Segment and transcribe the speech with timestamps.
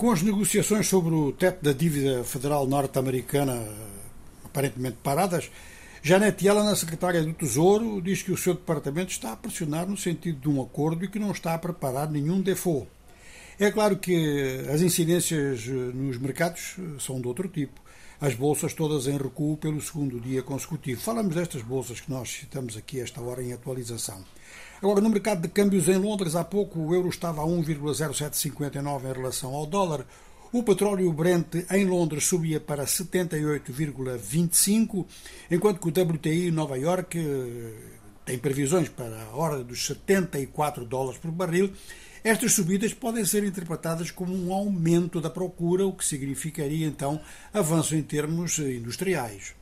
[0.00, 3.68] Com as negociações sobre o teto da dívida federal norte-americana
[4.42, 5.50] aparentemente paradas,
[6.02, 9.98] Janet Yellen, a secretária do Tesouro, diz que o seu departamento está a pressionar no
[9.98, 12.88] sentido de um acordo e que não está a preparar nenhum default.
[13.60, 17.78] É claro que as incidências nos mercados são de outro tipo.
[18.18, 20.98] As bolsas todas em recuo pelo segundo dia consecutivo.
[20.98, 24.24] Falamos destas bolsas que nós citamos aqui esta hora em atualização.
[24.80, 29.12] Agora, no mercado de câmbios em Londres, há pouco o euro estava a 1,0759 em
[29.12, 30.06] relação ao dólar.
[30.50, 35.04] O petróleo Brent em Londres subia para 78,25,
[35.50, 37.89] enquanto que o WTI em Nova York eh,
[38.30, 41.72] tem previsões para a hora dos 74 dólares por barril.
[42.22, 47.20] Estas subidas podem ser interpretadas como um aumento da procura, o que significaria então
[47.52, 49.59] avanço em termos industriais.